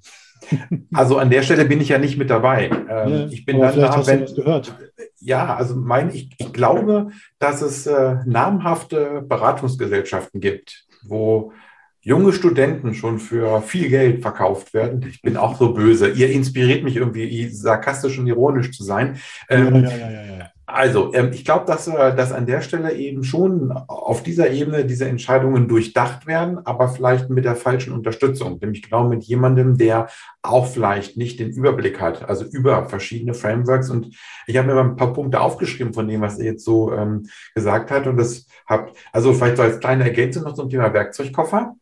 [0.93, 2.71] Also an der Stelle bin ich ja nicht mit dabei.
[2.89, 4.75] Ähm, ja, ich bin dann da, wenn, gehört.
[5.21, 11.53] Ja, also mein, ich, ich glaube, dass es äh, namhafte Beratungsgesellschaften gibt, wo
[12.01, 15.07] junge Studenten schon für viel Geld verkauft werden.
[15.09, 16.09] Ich bin auch so böse.
[16.09, 19.19] Ihr inspiriert mich irgendwie, sarkastisch und ironisch zu sein.
[19.49, 23.25] Ähm, ja, ja, ja, also, ähm, ich glaube, dass, äh, dass an der Stelle eben
[23.25, 28.83] schon auf dieser Ebene diese Entscheidungen durchdacht werden, aber vielleicht mit der falschen Unterstützung, nämlich
[28.83, 30.09] genau mit jemandem, der
[30.43, 33.91] auch vielleicht nicht den Überblick hat, also über verschiedene Frameworks.
[33.91, 36.93] Und ich habe mir mal ein paar Punkte aufgeschrieben von dem, was er jetzt so
[36.93, 38.07] ähm, gesagt hat.
[38.07, 41.77] Und das habt, also vielleicht so als kleine Ergänzung noch zum Thema Werkzeugkoffer.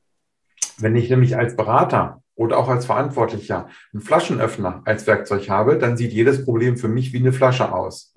[0.79, 5.97] Wenn ich nämlich als Berater oder auch als Verantwortlicher einen Flaschenöffner als Werkzeug habe, dann
[5.97, 8.15] sieht jedes Problem für mich wie eine Flasche aus.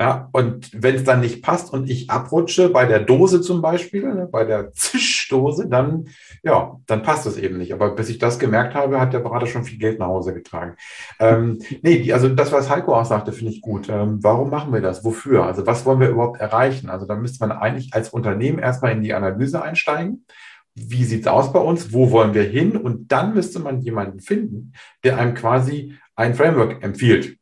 [0.00, 4.14] Ja, und wenn es dann nicht passt und ich abrutsche, bei der Dose zum Beispiel,
[4.14, 6.06] ne, bei der Zischdose, dann,
[6.44, 7.72] ja, dann passt es eben nicht.
[7.72, 10.76] Aber bis ich das gemerkt habe, hat der Berater schon viel Geld nach Hause getragen.
[11.18, 13.88] Ähm, nee, die, also das, was Heiko auch sagte, finde ich gut.
[13.88, 15.04] Ähm, warum machen wir das?
[15.04, 15.44] Wofür?
[15.44, 16.90] Also was wollen wir überhaupt erreichen?
[16.90, 20.24] Also da müsste man eigentlich als Unternehmen erstmal in die Analyse einsteigen
[20.80, 24.20] wie sieht es aus bei uns, wo wollen wir hin und dann müsste man jemanden
[24.20, 27.37] finden, der einem quasi ein Framework empfiehlt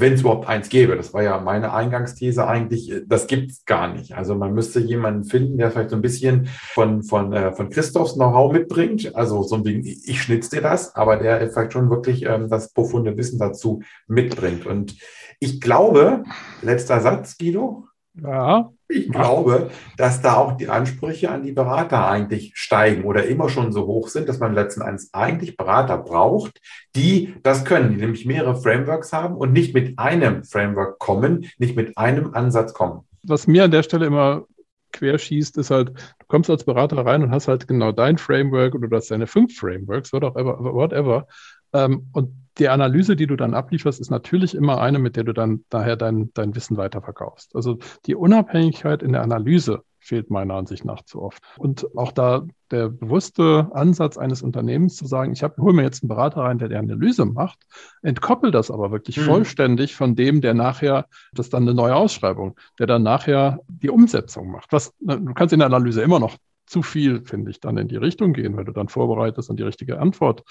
[0.00, 0.96] wenn es überhaupt eins gäbe.
[0.96, 4.16] Das war ja meine Eingangsthese eigentlich, äh, das gibt es gar nicht.
[4.16, 8.14] Also man müsste jemanden finden, der vielleicht so ein bisschen von, von, äh, von Christophs
[8.14, 9.14] Know-how mitbringt.
[9.14, 12.72] Also so ein Ding, ich schnitz dir das, aber der vielleicht schon wirklich ähm, das
[12.72, 14.66] profunde Wissen dazu mitbringt.
[14.66, 14.96] Und
[15.40, 16.24] ich glaube,
[16.62, 17.86] letzter Satz, Guido.
[18.22, 18.70] Ja.
[18.88, 23.72] Ich glaube, dass da auch die Ansprüche an die Berater eigentlich steigen oder immer schon
[23.72, 26.60] so hoch sind, dass man letzten Endes eigentlich Berater braucht,
[26.94, 31.76] die das können, die nämlich mehrere Frameworks haben und nicht mit einem Framework kommen, nicht
[31.76, 33.00] mit einem Ansatz kommen.
[33.24, 34.44] Was mir an der Stelle immer
[34.92, 38.88] querschießt, ist halt, du kommst als Berater rein und hast halt genau dein Framework oder
[38.88, 41.26] du hast deine fünf Frameworks, whatever, whatever.
[41.74, 45.32] Ähm, und die Analyse, die du dann ablieferst, ist natürlich immer eine, mit der du
[45.32, 47.54] dann daher dein, dein Wissen weiterverkaufst.
[47.56, 51.42] Also die Unabhängigkeit in der Analyse fehlt meiner Ansicht nach zu oft.
[51.56, 56.08] Und auch da der bewusste Ansatz eines Unternehmens zu sagen, ich hole mir jetzt einen
[56.08, 57.58] Berater rein, der die Analyse macht,
[58.02, 59.22] entkoppel das aber wirklich mhm.
[59.22, 63.90] vollständig von dem, der nachher, das ist dann eine neue Ausschreibung, der dann nachher die
[63.90, 64.72] Umsetzung macht.
[64.72, 67.96] Was, du kannst in der Analyse immer noch zu viel, finde ich, dann in die
[67.96, 70.44] Richtung gehen, weil du dann vorbereitest und die richtige Antwort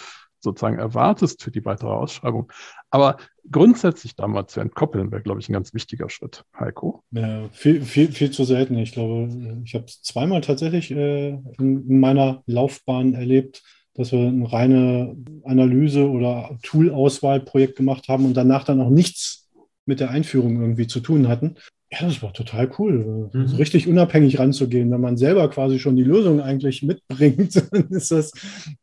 [0.43, 2.51] sozusagen erwartest für die weitere Ausschreibung.
[2.89, 3.17] Aber
[3.49, 6.43] grundsätzlich da mal zu entkoppeln, wäre, glaube ich, ein ganz wichtiger Schritt.
[6.60, 7.03] Heiko?
[7.12, 8.77] Ja, viel, viel, viel zu selten.
[8.77, 9.29] Ich glaube,
[9.63, 13.63] ich habe es zweimal tatsächlich äh, in, in meiner Laufbahn erlebt,
[13.95, 19.42] dass wir eine reine Analyse oder Tool-Auswahlprojekt gemacht haben und danach dann auch nichts
[19.86, 21.56] mit der Einführung irgendwie zu tun hatten.
[21.93, 23.48] Ja, das war total cool, mhm.
[23.48, 24.89] so richtig unabhängig ranzugehen.
[24.89, 28.32] Wenn man selber quasi schon die Lösung eigentlich mitbringt, dann ist das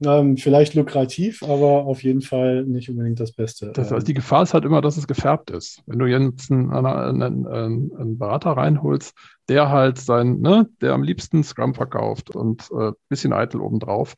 [0.04, 3.72] ähm, vielleicht lukrativ, aber auf jeden Fall nicht unbedingt das Beste.
[3.74, 5.82] Das heißt, die Gefahr ist halt immer, dass es gefärbt ist.
[5.86, 9.12] Wenn du jetzt einen, einen, einen, einen Berater reinholst,
[9.48, 14.14] der halt sein, ne, der am liebsten Scrum verkauft und ein äh, bisschen eitel obendrauf,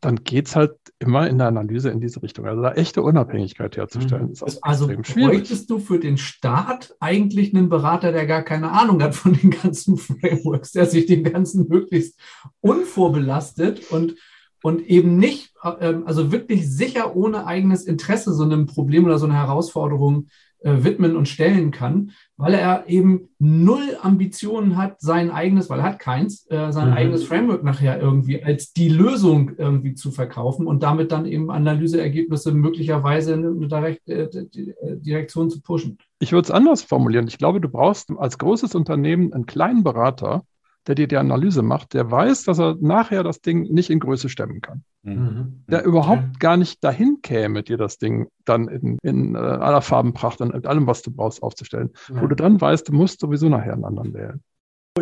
[0.00, 2.46] dann geht es halt immer in der Analyse in diese Richtung.
[2.46, 5.38] Also da echte Unabhängigkeit herzustellen, ist auch also extrem schwierig.
[5.38, 9.50] bräuchtest du für den Start eigentlich einen Berater, der gar keine Ahnung hat von den
[9.50, 12.18] ganzen Frameworks, der sich den ganzen möglichst
[12.60, 14.16] unvorbelastet und,
[14.64, 19.26] und eben nicht, ähm, also wirklich sicher ohne eigenes Interesse so einem Problem oder so
[19.26, 20.28] eine Herausforderung
[20.60, 25.84] äh, widmen und stellen kann, weil er eben null Ambitionen hat, sein eigenes, weil er
[25.84, 26.94] hat keins, äh, sein mhm.
[26.94, 32.52] eigenes Framework nachher irgendwie als die Lösung irgendwie zu verkaufen und damit dann eben Analyseergebnisse
[32.52, 35.98] möglicherweise in eine Direkt, äh, äh, Direktion zu pushen.
[36.20, 37.28] Ich würde es anders formulieren.
[37.28, 40.44] Ich glaube, du brauchst als großes Unternehmen einen kleinen Berater,
[40.86, 44.28] der dir die Analyse macht, der weiß, dass er nachher das Ding nicht in Größe
[44.28, 44.84] stemmen kann.
[45.02, 45.64] Mhm.
[45.68, 46.32] Der überhaupt ja.
[46.38, 50.66] gar nicht dahin käme, dir das Ding dann in, in äh, aller Farbenpracht und mit
[50.66, 51.90] allem, was du brauchst, aufzustellen.
[52.08, 52.22] Ja.
[52.22, 54.42] Wo du dann weißt, du musst sowieso nachher einen anderen wählen.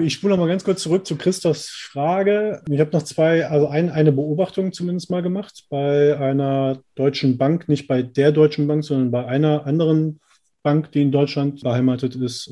[0.01, 2.63] Ich spule mal ganz kurz zurück zu Christophs Frage.
[2.71, 7.69] Ich habe noch zwei, also ein, eine Beobachtung zumindest mal gemacht bei einer deutschen Bank,
[7.69, 10.21] nicht bei der Deutschen Bank, sondern bei einer anderen
[10.63, 12.51] Bank, die in Deutschland beheimatet ist.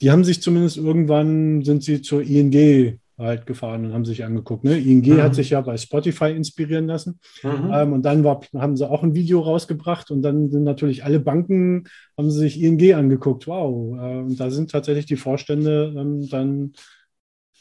[0.00, 4.62] Die haben sich zumindest irgendwann, sind sie zur ING halt gefahren und haben sich angeguckt.
[4.62, 4.78] Ne?
[4.78, 5.22] ING mhm.
[5.22, 7.18] hat sich ja bei Spotify inspirieren lassen.
[7.42, 7.70] Mhm.
[7.72, 11.18] Ähm, und dann war, haben sie auch ein Video rausgebracht und dann sind natürlich alle
[11.18, 11.84] Banken,
[12.16, 13.48] haben sie sich ING angeguckt.
[13.48, 13.98] Wow.
[13.98, 16.72] Äh, und da sind tatsächlich die Vorstände ähm, dann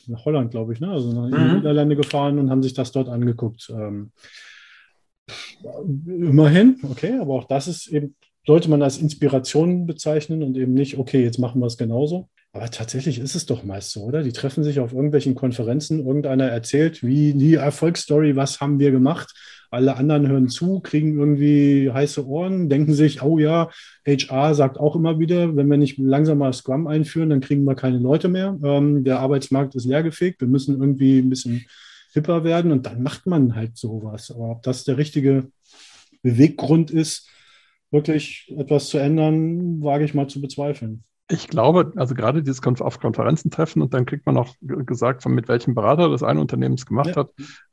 [0.05, 0.89] nach Holland, glaube ich, ne?
[0.89, 1.55] also nach mhm.
[1.57, 3.69] Niederlande gefahren und haben sich das dort angeguckt.
[3.69, 4.11] Ähm,
[6.05, 8.15] immerhin, okay, aber auch das ist eben
[8.47, 12.29] sollte man als Inspiration bezeichnen und eben nicht, okay, jetzt machen wir es genauso.
[12.53, 14.23] Aber tatsächlich ist es doch meist so, oder?
[14.23, 19.33] Die treffen sich auf irgendwelchen Konferenzen, irgendeiner erzählt, wie die Erfolgsstory, was haben wir gemacht?
[19.69, 23.69] Alle anderen hören zu, kriegen irgendwie heiße Ohren, denken sich, oh ja,
[24.07, 27.75] HR sagt auch immer wieder, wenn wir nicht langsam mal Scrum einführen, dann kriegen wir
[27.75, 28.57] keine Leute mehr.
[28.63, 31.65] Ähm, der Arbeitsmarkt ist leergefegt, wir müssen irgendwie ein bisschen
[32.13, 34.31] hipper werden und dann macht man halt sowas.
[34.31, 35.51] Aber ob das der richtige
[36.23, 37.29] Beweggrund ist,
[37.91, 41.03] wirklich etwas zu ändern, wage ich mal zu bezweifeln.
[41.29, 45.23] Ich glaube, also gerade dieses Konf auf Konferenzen treffen und dann kriegt man auch gesagt,
[45.23, 47.15] von mit welchem Berater das eine Unternehmen es gemacht ja.
[47.17, 47.31] hat,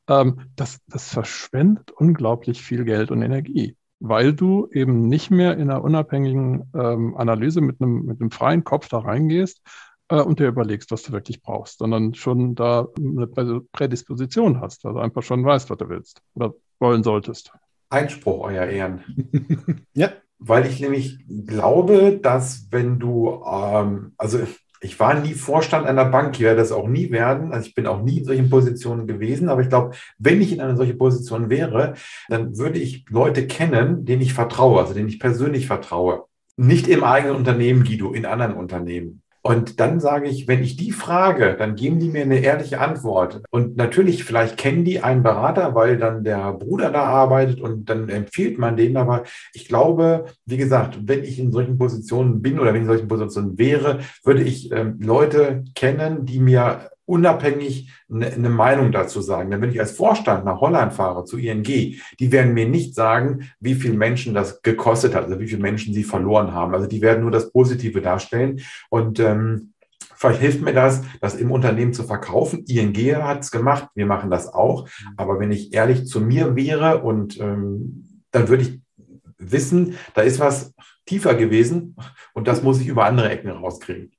[0.08, 5.70] ähm, das, das verschwendet unglaublich viel Geld und Energie, weil du eben nicht mehr in
[5.70, 9.62] einer unabhängigen ähm, Analyse mit einem, mit einem freien Kopf da reingehst
[10.08, 13.28] äh, und dir überlegst, was du wirklich brauchst, sondern schon da eine
[13.72, 17.52] Prädisposition hast, also einfach schon weißt, was du willst oder wollen solltest.
[17.90, 19.04] Einspruch, euer Ehren.
[19.94, 24.40] ja, weil ich nämlich glaube, dass wenn du, ähm, also
[24.84, 27.52] ich war nie Vorstand einer Bank, ich werde das auch nie werden.
[27.52, 29.48] Also ich bin auch nie in solchen Positionen gewesen.
[29.48, 31.94] Aber ich glaube, wenn ich in einer solchen Position wäre,
[32.28, 36.24] dann würde ich Leute kennen, denen ich vertraue, also denen ich persönlich vertraue.
[36.56, 39.22] Nicht im eigenen Unternehmen, Guido, in anderen Unternehmen.
[39.46, 43.42] Und dann sage ich, wenn ich die frage, dann geben die mir eine ehrliche Antwort.
[43.50, 48.08] Und natürlich, vielleicht kennen die einen Berater, weil dann der Bruder da arbeitet und dann
[48.08, 48.96] empfiehlt man den.
[48.96, 52.94] Aber ich glaube, wie gesagt, wenn ich in solchen Positionen bin oder wenn ich in
[52.94, 59.20] solchen Positionen wäre, würde ich ähm, Leute kennen, die mir unabhängig eine, eine, Meinung dazu
[59.20, 59.50] sagen.
[59.50, 63.50] Denn wenn ich als Vorstand nach Holland fahre zu ING, die werden mir nicht sagen,
[63.60, 66.74] wie viele Menschen das gekostet hat, also wie viele Menschen sie verloren haben.
[66.74, 68.60] Also die werden nur das Positive darstellen.
[68.88, 69.72] Und ähm,
[70.14, 72.64] vielleicht hilft mir das, das im Unternehmen zu verkaufen.
[72.66, 74.88] ING hat es gemacht, wir machen das auch.
[75.16, 78.83] Aber wenn ich ehrlich zu mir wäre und ähm, dann würde ich
[79.38, 80.74] wissen, da ist was
[81.06, 81.96] tiefer gewesen
[82.32, 84.10] und das muss ich über andere Ecken rauskriegen.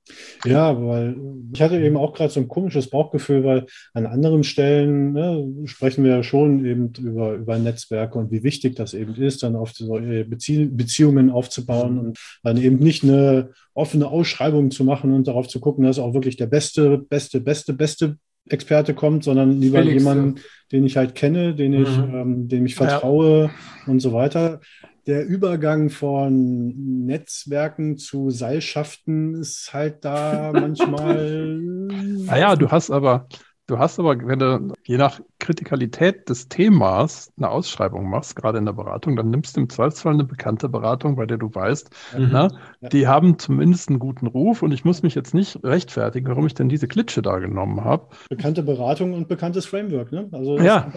[0.45, 1.15] Ja, weil
[1.51, 6.03] ich hatte eben auch gerade so ein komisches Bauchgefühl, weil an anderen Stellen ne, sprechen
[6.03, 9.73] wir ja schon eben über, über Netzwerke und wie wichtig das eben ist, dann auf
[9.73, 11.99] solche Bezie Beziehungen aufzubauen mhm.
[11.99, 16.13] und dann eben nicht eine offene Ausschreibung zu machen und darauf zu gucken, dass auch
[16.13, 20.39] wirklich der beste, beste, beste, beste Experte kommt, sondern lieber Felix, jemanden,
[20.71, 22.13] den ich halt kenne, den ich, mhm.
[22.13, 23.91] ähm, dem ich vertraue ja.
[23.91, 24.59] und so weiter
[25.07, 31.49] der Übergang von Netzwerken zu Seilschaften ist halt da manchmal.
[31.49, 33.27] naja, du hast aber,
[33.67, 38.65] Du hast aber, wenn du je nach Kritikalität des Themas eine Ausschreibung machst, gerade in
[38.65, 42.29] der Beratung, dann nimmst du im Zweifelsfall eine bekannte Beratung, bei der du weißt, mhm.
[42.31, 42.49] na,
[42.91, 46.53] die haben zumindest einen guten Ruf und ich muss mich jetzt nicht rechtfertigen, warum ich
[46.53, 48.07] denn diese Klitsche da genommen habe.
[48.29, 50.29] Bekannte Beratung und bekanntes Framework, ne?
[50.31, 50.91] Also ja.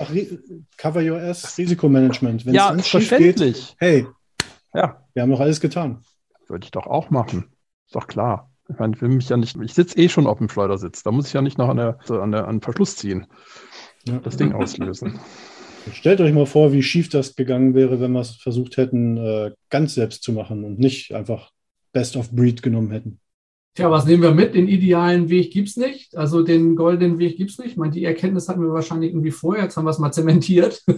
[0.76, 2.44] Cover Your Ass Risikomanagement.
[2.44, 4.06] Wenn ja, es schief geht, hey,
[4.74, 5.02] ja.
[5.14, 6.02] wir haben doch alles getan.
[6.48, 7.46] Würde ich doch auch machen.
[7.86, 8.50] Ist doch klar.
[8.70, 11.02] Ich meine, ich will mich ja nicht, ich sitze eh schon auf dem Schleudersitz.
[11.02, 13.26] Da muss ich ja nicht noch an, der, an, der, an den Verschluss ziehen.
[14.06, 14.18] Ja.
[14.18, 15.18] Das Ding auslösen.
[15.92, 19.52] Stellt euch mal vor, wie schief das gegangen wäre, wenn wir es versucht hätten, äh,
[19.70, 21.50] ganz selbst zu machen und nicht einfach
[21.92, 23.20] Best of Breed genommen hätten.
[23.78, 24.56] Tja, was nehmen wir mit?
[24.56, 26.16] Den idealen Weg gibt es nicht.
[26.16, 27.70] Also den goldenen Weg gibt es nicht.
[27.70, 29.62] Ich meine, die Erkenntnis hatten wir wahrscheinlich irgendwie vorher.
[29.62, 30.82] Jetzt haben wir es mal zementiert.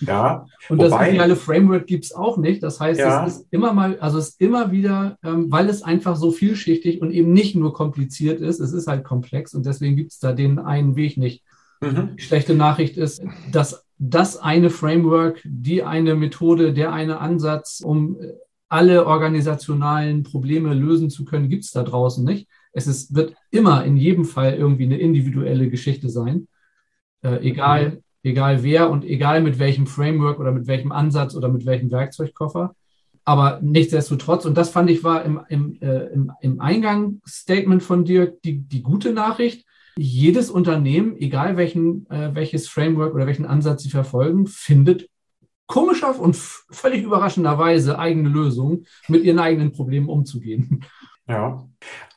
[0.00, 0.46] Ja.
[0.70, 2.62] Und das ideale Framework gibt es auch nicht.
[2.62, 3.26] Das heißt, ja.
[3.26, 7.02] es ist immer mal, also es ist immer wieder, ähm, weil es einfach so vielschichtig
[7.02, 10.32] und eben nicht nur kompliziert ist, es ist halt komplex und deswegen gibt es da
[10.32, 11.44] den einen Weg nicht.
[11.82, 12.16] Mhm.
[12.16, 18.16] Die schlechte Nachricht ist, dass das eine Framework, die eine Methode, der eine Ansatz, um
[18.68, 22.48] alle organisationalen Probleme lösen zu können, gibt es da draußen nicht.
[22.72, 26.48] Es ist, wird immer in jedem Fall irgendwie eine individuelle Geschichte sein.
[27.22, 27.98] Äh, egal, mhm.
[28.22, 32.74] egal wer und egal mit welchem Framework oder mit welchem Ansatz oder mit welchem Werkzeugkoffer.
[33.24, 38.36] Aber nichtsdestotrotz, und das fand ich war im, im, äh, im, im Eingangsstatement von dir
[38.44, 39.64] die, die gute Nachricht.
[39.98, 45.08] Jedes Unternehmen, egal welchen, äh, welches Framework oder welchen Ansatz sie verfolgen, findet
[45.66, 50.84] komischer und völlig überraschenderweise eigene Lösungen, mit ihren eigenen Problemen umzugehen.
[51.28, 51.66] Ja,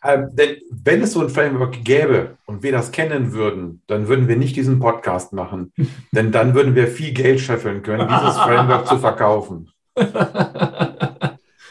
[0.03, 4.27] ähm, denn wenn es so ein Framework gäbe und wir das kennen würden, dann würden
[4.27, 5.73] wir nicht diesen Podcast machen,
[6.11, 9.71] denn dann würden wir viel Geld scheffeln können, dieses Framework zu verkaufen.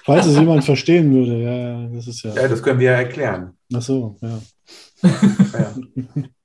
[0.04, 2.34] Falls es jemand verstehen würde, ja, das ist ja.
[2.34, 3.56] Ja, das können wir ja erklären.
[3.72, 4.40] Ach so, ja.
[5.04, 5.74] ja.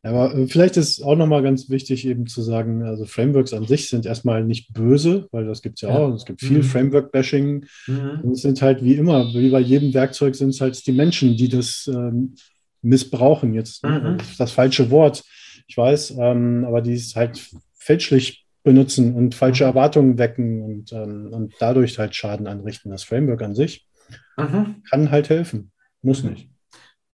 [0.03, 3.89] Aber äh, vielleicht ist auch nochmal ganz wichtig, eben zu sagen, also Frameworks an sich
[3.89, 6.13] sind erstmal nicht böse, weil das gibt es ja, ja, auch.
[6.13, 6.63] Es gibt viel mhm.
[6.63, 7.65] Framework-Bashing.
[7.87, 8.19] Mhm.
[8.21, 11.37] Und es sind halt wie immer, wie bei jedem Werkzeug, sind es halt die Menschen,
[11.37, 12.35] die das ähm,
[12.81, 13.53] missbrauchen.
[13.53, 14.17] Jetzt mhm.
[14.37, 15.23] das falsche Wort,
[15.67, 17.41] ich weiß, ähm, aber die es halt
[17.73, 19.69] fälschlich benutzen und falsche mhm.
[19.69, 22.91] Erwartungen wecken und, ähm, und dadurch halt Schaden anrichten.
[22.91, 23.87] Das Framework an sich
[24.37, 24.83] mhm.
[24.89, 26.49] kann halt helfen, muss nicht.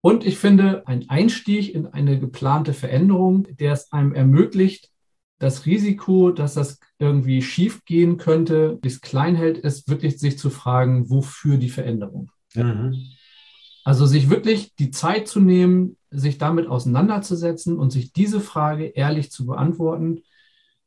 [0.01, 4.91] Und ich finde, ein Einstieg in eine geplante Veränderung, der es einem ermöglicht,
[5.39, 10.49] das Risiko, dass das irgendwie schief gehen könnte, bis klein hält, ist wirklich sich zu
[10.49, 12.31] fragen, wofür die Veränderung.
[12.55, 12.95] Mhm.
[13.83, 19.31] Also sich wirklich die Zeit zu nehmen, sich damit auseinanderzusetzen und sich diese Frage ehrlich
[19.31, 20.23] zu beantworten,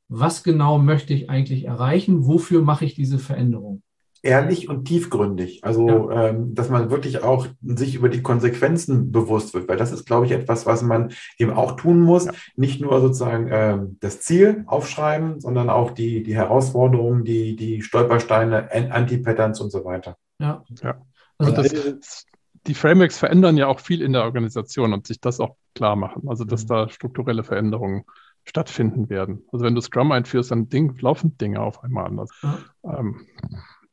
[0.09, 3.83] was genau möchte ich eigentlich erreichen, wofür mache ich diese Veränderung?
[4.23, 5.65] Ehrlich und tiefgründig.
[5.65, 6.29] Also, ja.
[6.29, 10.27] ähm, dass man wirklich auch sich über die Konsequenzen bewusst wird, weil das ist, glaube
[10.27, 12.27] ich, etwas, was man eben auch tun muss.
[12.27, 12.33] Ja.
[12.57, 18.71] Nicht nur sozusagen ähm, das Ziel aufschreiben, sondern auch die, die Herausforderungen, die, die Stolpersteine,
[18.91, 20.17] Anti-Patterns und so weiter.
[20.39, 20.65] Ja.
[20.83, 21.01] ja.
[21.39, 22.27] Also das,
[22.67, 26.29] die Frameworks verändern ja auch viel in der Organisation und sich das auch klar machen.
[26.29, 26.69] Also, dass mhm.
[26.69, 28.05] da strukturelle Veränderungen
[28.45, 29.45] stattfinden werden.
[29.53, 32.31] Also wenn du Scrum einführst, dann Ding, laufen Dinge auf einmal anders.
[32.43, 32.59] Ja.
[32.85, 33.27] Ähm,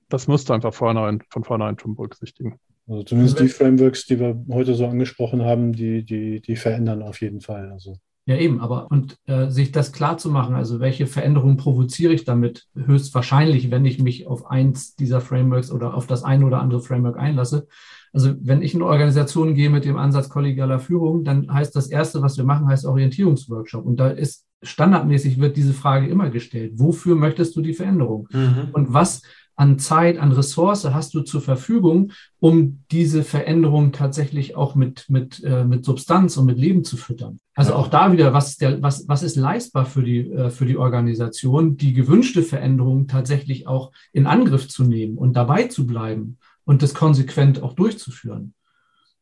[0.09, 2.59] das musst du einfach vornherein, von vornherein schon berücksichtigen.
[2.87, 7.19] Also zumindest die Frameworks, die wir heute so angesprochen haben, die, die, die verändern auf
[7.21, 7.69] jeden Fall.
[7.71, 7.97] Also.
[8.25, 12.23] Ja, eben, aber und äh, sich das klar zu machen, also welche Veränderungen provoziere ich
[12.23, 16.81] damit höchstwahrscheinlich, wenn ich mich auf eins dieser Frameworks oder auf das eine oder andere
[16.81, 17.67] Framework einlasse.
[18.13, 21.87] Also wenn ich in eine Organisation gehe mit dem Ansatz kollegialer Führung, dann heißt das
[21.87, 23.85] Erste, was wir machen, heißt Orientierungsworkshop.
[23.85, 26.73] Und da ist standardmäßig wird diese Frage immer gestellt.
[26.75, 28.27] Wofür möchtest du die Veränderung?
[28.31, 28.69] Mhm.
[28.73, 29.21] Und was
[29.57, 35.43] an Zeit, an Ressource hast du zur Verfügung, um diese Veränderung tatsächlich auch mit, mit,
[35.43, 37.39] äh, mit Substanz und mit Leben zu füttern.
[37.55, 40.67] Also auch da wieder, was ist, der, was, was ist leistbar für die, äh, für
[40.67, 46.37] die Organisation, die gewünschte Veränderung tatsächlich auch in Angriff zu nehmen und dabei zu bleiben
[46.63, 48.53] und das konsequent auch durchzuführen.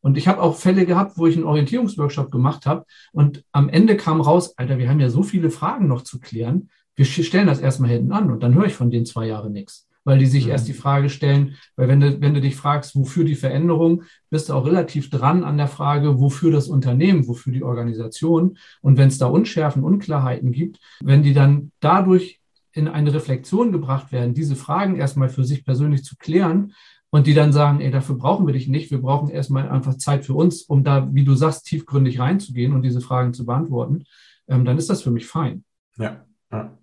[0.02, 3.96] Und ich habe auch Fälle gehabt, wo ich einen Orientierungsworkshop gemacht habe und am Ende
[3.96, 6.68] kam raus, Alter, wir haben ja so viele Fragen noch zu klären.
[6.94, 9.86] Wir stellen das erstmal hinten an und dann höre ich von den zwei Jahren nichts
[10.06, 10.52] weil die sich mhm.
[10.52, 14.48] erst die Frage stellen, weil wenn du, wenn du dich fragst, wofür die Veränderung, bist
[14.48, 18.56] du auch relativ dran an der Frage, wofür das Unternehmen, wofür die Organisation.
[18.80, 22.40] Und wenn es da Unschärfen, Unklarheiten gibt, wenn die dann dadurch
[22.72, 26.72] in eine Reflexion gebracht werden, diese Fragen erstmal für sich persönlich zu klären,
[27.10, 30.26] und die dann sagen, ey, dafür brauchen wir dich nicht, wir brauchen erstmal einfach Zeit
[30.26, 34.04] für uns, um da, wie du sagst, tiefgründig reinzugehen und diese Fragen zu beantworten,
[34.48, 35.64] ähm, dann ist das für mich fein.
[35.96, 36.26] Ja.
[36.52, 36.76] ja.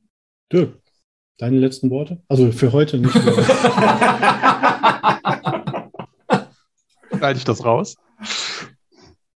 [0.51, 0.81] Dirk,
[1.37, 2.21] Deine letzten Worte?
[2.27, 3.15] Also für heute nicht.
[7.21, 7.95] Halte ich das raus?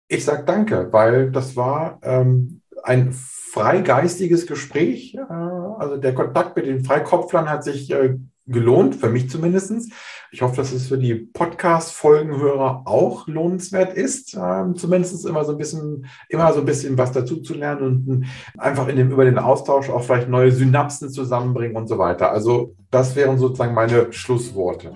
[0.08, 5.15] Ich sage danke, weil das war ähm, ein freigeistiges Gespräch.
[5.15, 9.91] Äh, also der Kontakt mit den Freikopflern hat sich äh, gelohnt, für mich zumindest.
[10.32, 15.58] Ich hoffe, dass es für die Podcast-Folgenhörer auch lohnenswert ist, ähm, zumindest immer so ein
[15.58, 18.25] bisschen, immer so ein bisschen was dazu zu lernen und
[18.58, 22.32] einfach in dem, über den Austausch auch vielleicht neue Synapsen zusammenbringen und so weiter.
[22.32, 24.93] Also das wären sozusagen meine Schlussworte.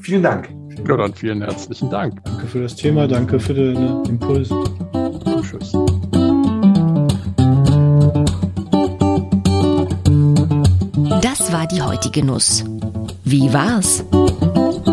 [0.00, 0.50] Vielen Dank.
[0.86, 2.22] Ja, dann vielen herzlichen Dank.
[2.24, 4.50] Danke für das Thema, danke für den Impuls.
[5.40, 5.72] Tschüss.
[11.22, 12.64] Das war die heutige Nuss.
[13.24, 14.04] Wie war's?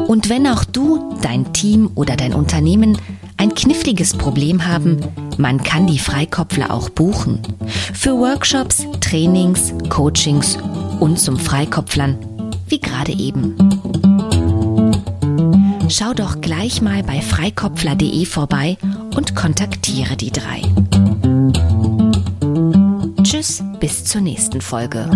[0.07, 2.97] Und wenn auch du, dein Team oder dein Unternehmen
[3.37, 4.97] ein kniffliges Problem haben,
[5.37, 7.39] man kann die Freikopfler auch buchen.
[7.93, 10.57] Für Workshops, Trainings, Coachings
[10.99, 12.17] und zum Freikopflern,
[12.67, 13.55] wie gerade eben.
[15.89, 18.77] Schau doch gleich mal bei freikopfler.de vorbei
[19.15, 20.61] und kontaktiere die drei.
[23.23, 25.09] Tschüss, bis zur nächsten Folge.